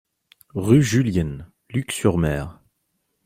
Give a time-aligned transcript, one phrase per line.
[0.55, 2.59] Rue Julienne, Luc-sur-Mer